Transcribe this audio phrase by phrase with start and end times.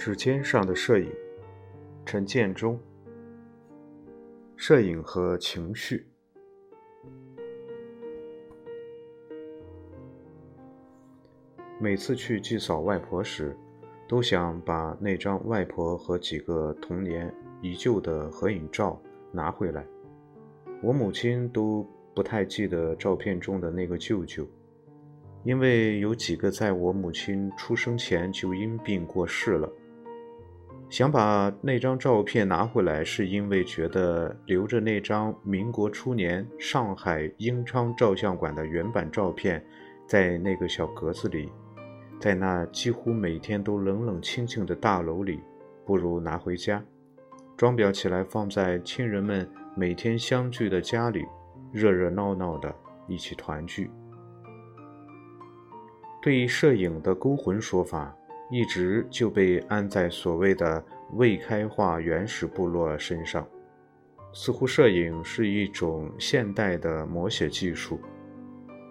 [0.00, 1.12] 指尖上的摄影，
[2.06, 2.80] 陈建中。
[4.56, 6.06] 摄影和情绪。
[11.78, 13.54] 每次去祭扫外婆时，
[14.08, 18.98] 都想把那张外婆和几个童年已旧的合影照
[19.30, 19.84] 拿回来。
[20.82, 24.48] 我母亲都不太记得照片中的那个舅舅。
[25.44, 29.70] 因为有几个在我母亲出生前就因病过世了，
[30.90, 39.64] 想把那张照片拿回来，是因为觉得留着那张民国初年上海英昌照相馆的原版照片，
[40.04, 41.48] 在那个小格子里，
[42.18, 45.40] 在那几乎每天都冷冷清清的大楼里，
[45.86, 46.82] 不如拿回家，
[47.56, 51.24] 装裱起来放在亲人们每天相聚的家里，
[51.72, 52.74] 热热闹闹的
[53.06, 53.88] 一起团聚。
[56.20, 58.12] 对摄影的勾魂说法，
[58.50, 63.46] 一直就被安在所谓的未开化原始部落身上，
[64.32, 68.00] 似乎摄影是一种现代的摹写技术，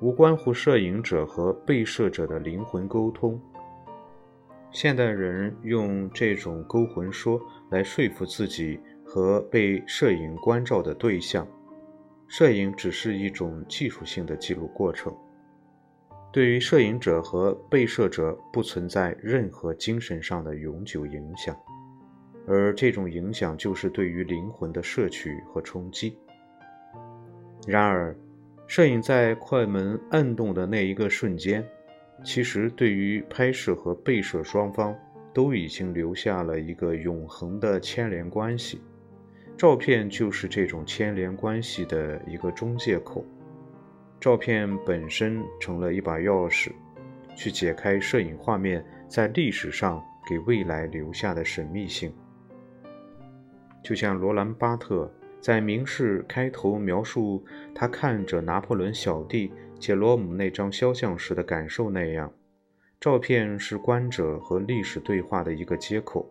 [0.00, 3.40] 无关乎摄影者和被摄者的灵魂沟通。
[4.70, 7.38] 现代人用这种勾魂说
[7.70, 11.46] 来说服自己和被摄影关照的对象，
[12.26, 15.14] 摄影只是一种技术性的记录过程。
[16.32, 21.54] 对于摄影者和被摄者不存在任何精神上的永久影响，
[22.46, 26.16] 而这种影响就是对于灵魂的摄取和冲击。
[27.66, 28.16] 然而，
[28.66, 31.62] 摄影在快门按动的那一个瞬间，
[32.24, 34.96] 其实对于拍摄和被摄双方
[35.34, 38.80] 都已经留下了一个永恒的牵连关系。
[39.54, 43.22] 照片就是这种牵连关系的一个中介口。
[44.22, 46.70] 照片本身成了一把钥匙，
[47.34, 52.14] 去解开摄影画面在历史上给未来留下的神秘性。
[53.82, 57.44] 就像罗兰·巴特在《明示》开头描述
[57.74, 62.32] 他看着拿破仑小弟杰罗姆那张肖像时的感受那样，
[63.00, 66.24] 照片是观者和历史对话的一个接口。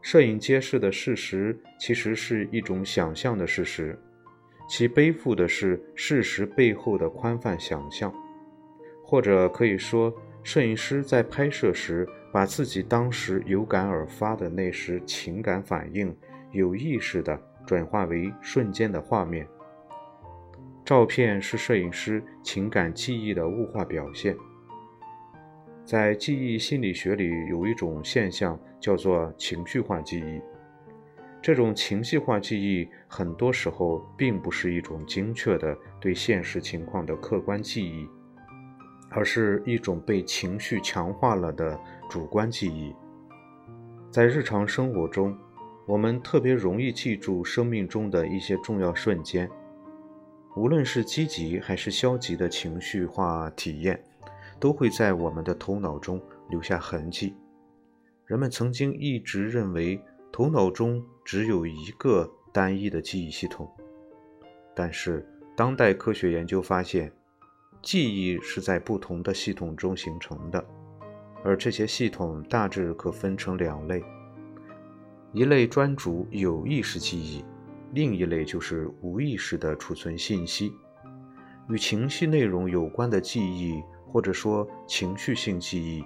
[0.00, 3.98] 摄影揭示的事实，其实是一种想象的事实。
[4.66, 8.12] 其背负的是事实背后的宽泛想象，
[9.04, 16.14] 或者可以说，摄影师在拍摄时，把自己当时有感而发的那时情感反应，
[16.50, 19.46] 有意识地转化为瞬间的画面。
[20.84, 24.36] 照片是摄影师情感记忆的物化表现。
[25.84, 30.40] 在记忆心理学里，有一种现象叫做情绪化记忆。
[31.44, 38.08] 这种情绪化记忆很多时候并不是一种精确的对现实情况的客观记忆，
[39.10, 41.78] 而是一种被情绪强化了的
[42.08, 42.96] 主观记忆。
[44.10, 45.36] 在日常生活中，
[45.84, 49.46] 我们特别容易记住生命中的一些重要瞬间，
[50.56, 54.02] 无论是积极还是消极的情绪化体验，
[54.58, 56.18] 都会在我们的头脑中
[56.48, 57.34] 留下痕迹。
[58.24, 60.02] 人们曾经一直认为。
[60.34, 63.70] 头脑中只有一个单一的记忆系统，
[64.74, 65.24] 但是
[65.54, 67.12] 当代科学研究发现，
[67.80, 70.66] 记忆是在不同的系统中形成的，
[71.44, 74.02] 而这些系统大致可分成两类：
[75.32, 77.44] 一类专注有意识记忆，
[77.92, 80.72] 另一类就是无意识的储存信息。
[81.68, 86.04] 与情绪内容有关的记忆，或者说情绪性记忆，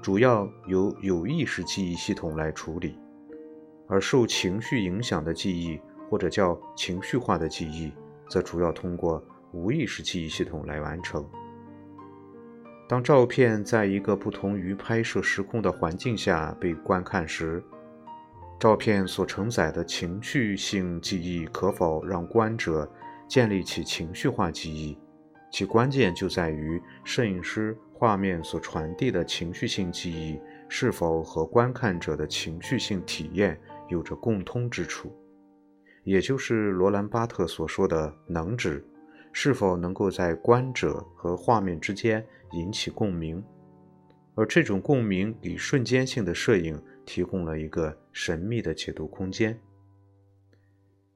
[0.00, 2.96] 主要由有意识记忆系统来处理。
[3.88, 7.92] 而受情绪影响的记忆，或者叫情绪化的记忆，
[8.28, 11.24] 则主要通过无意识记忆系统来完成。
[12.88, 17.62] 当照片在一个不同于拍摄时空的环境下被观看时，
[18.58, 22.88] 照片所承载的情绪性记忆可否让观者
[23.28, 24.96] 建立起情绪化记忆，
[25.50, 33.60] 其关键就在于摄影师画面所传递的情绪性记忆是否和观看者的情绪性体验。
[33.88, 35.14] 有着共通之处，
[36.04, 38.84] 也就是罗兰·巴特所说的“能指”，
[39.32, 43.42] 是否能够在观者和画面之间引起共鸣，
[44.34, 49.60] 而这种共鸣给瞬间性的摄影提供了一个神秘的解读空间。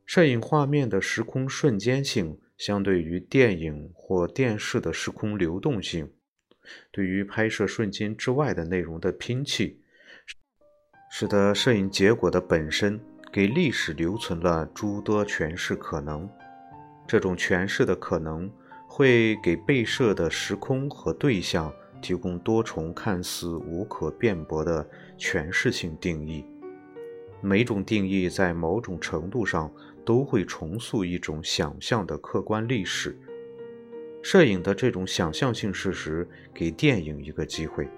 [0.05, 6.13] 摄影画面的时空瞬间性，相对于电影或电视的时空流动性，
[6.91, 9.80] 对于拍摄瞬间之外的内容的拼砌。
[11.13, 12.99] 使得摄影结果的本身
[13.33, 16.31] 给历史留存了诸多诠释可能，
[17.05, 18.49] 这种诠释的可能
[18.87, 21.71] 会给被摄的时空和对象
[22.01, 26.47] 提供多重看似无可辩驳的诠释性定义。
[27.41, 29.69] 每种定义在某种程度上
[30.05, 33.19] 都会重塑一种想象的客观历史。
[34.23, 37.89] 摄影的这种想象性事实给电影一个机会，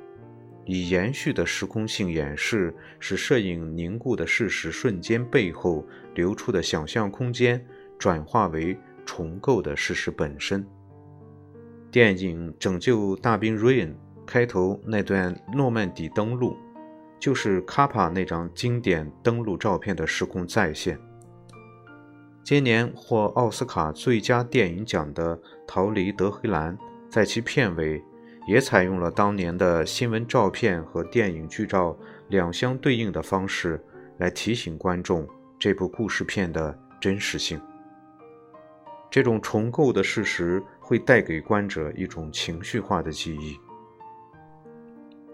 [0.65, 7.65] 以延续的时空性演示，使摄影凝固的事实瞬间背后流出的想象空间
[7.99, 10.67] 转化为重构的事实本身。
[11.91, 13.95] 电影《拯救大兵瑞恩》
[14.27, 16.57] 开头那段诺曼底登陆。
[17.23, 20.99] 就是卡帕那张经典登陆照片的时空再现。
[22.43, 26.77] 今年获奥斯卡最佳电影奖的《逃离德黑兰》
[27.09, 28.03] 在其片尾
[28.47, 31.97] 也采用了当年的新闻照片和电影剧照
[32.29, 33.83] 两相对应的方式，
[34.19, 35.29] 来提醒观众
[35.59, 37.61] 这部故事片的真实性。
[39.11, 43.59] 这种重构的事实会带给观者一种情绪化的记忆。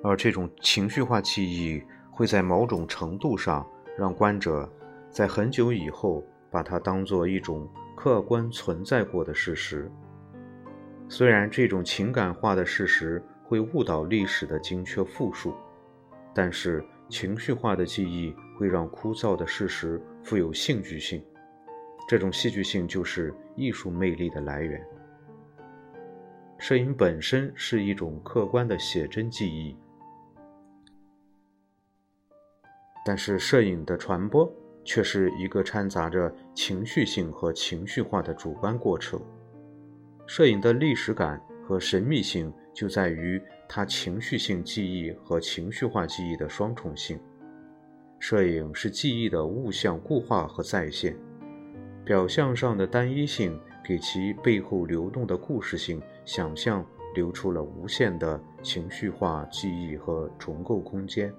[0.02, 3.66] 而这种情绪化记忆会在某种程度上
[3.96, 4.69] 让观者
[5.11, 9.90] 在很久以后把它当做一种客观存在过的事实。
[11.10, 15.55] 虽然这种情感化的事实会误导历史的精确复述，
[16.34, 21.25] 但是情绪化的记忆会让枯燥的事实富有戏剧性。
[22.06, 24.81] 这种戏剧性就是艺术魅力的来源。
[26.58, 29.76] 摄影本身是一种客观的写真记忆。
[33.04, 34.50] 但是，摄影的传播
[34.84, 39.19] 却是一个掺杂着情绪性和情绪化的主观过程。
[40.28, 47.19] 摄影的历史感和神秘性就在于它情绪性记忆和情绪化记忆的双重性。
[48.19, 51.16] 摄影是记忆的物象固化和再现，
[52.04, 56.84] 表象上的单一性给其背后流动的故事性想象
[57.14, 61.32] 留出了无限的情绪化记忆和重构空间。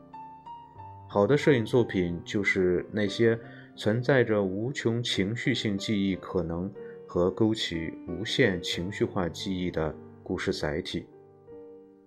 [1.07, 3.37] 好的摄影作品就是那些
[3.75, 6.71] 存在着无穷情绪性记忆可能
[7.09, 9.91] 和勾起无限情绪化记忆的
[10.21, 11.07] 故事载体。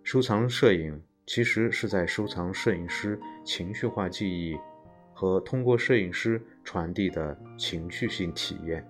[0.04, 4.56] 收藏摄影其实是在收藏摄影师情绪化记忆
[5.12, 8.88] 和通过摄影师传递的情绪性体验，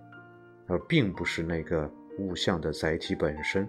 [0.66, 3.66] 而并不是那个物象的载体本身。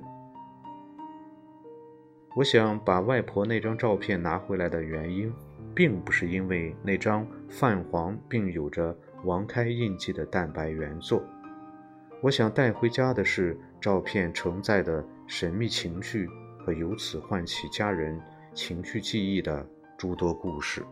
[2.35, 5.33] 我想把外婆那张照片拿回来的原因。
[5.75, 11.23] 并不是因为那张泛黄并有着王开印记的蛋白原作，
[12.23, 16.25] 我想带回家的是照片承载的神秘情绪
[16.57, 18.17] 和由此唤起家人
[18.53, 19.67] 情绪记忆的
[19.97, 20.85] 诸多故事。